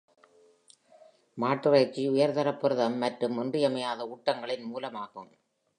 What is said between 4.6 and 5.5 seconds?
மூலமாகும்.